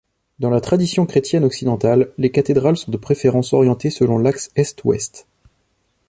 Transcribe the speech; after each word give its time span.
Dans 0.39 0.49
la 0.49 0.61
tradition 0.61 1.05
chrétienne 1.05 1.43
occidentale, 1.43 2.11
les 2.17 2.31
cathédrales 2.31 2.75
sont 2.75 2.89
de 2.89 2.97
préférence 2.97 3.53
orientées 3.53 3.91
selon 3.91 4.17
l'axe 4.17 4.49
Est-Ouest. 4.55 5.27